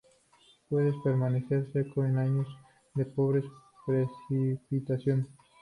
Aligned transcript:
Puede 0.67 0.93
permanecer 1.03 1.71
seco 1.73 2.03
en 2.03 2.17
años 2.17 2.47
de 2.95 3.05
pobres 3.05 3.45
precipitaciones. 3.85 5.27